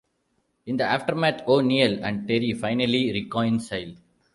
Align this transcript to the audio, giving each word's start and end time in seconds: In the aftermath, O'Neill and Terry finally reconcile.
In 0.65 0.77
the 0.77 0.83
aftermath, 0.83 1.47
O'Neill 1.47 2.03
and 2.03 2.27
Terry 2.27 2.53
finally 2.53 3.13
reconcile. 3.29 3.93